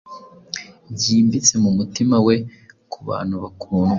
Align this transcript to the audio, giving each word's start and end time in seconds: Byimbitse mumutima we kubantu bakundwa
Byimbitse 0.93 1.53
mumutima 1.63 2.15
we 2.27 2.35
kubantu 2.91 3.35
bakundwa 3.43 3.89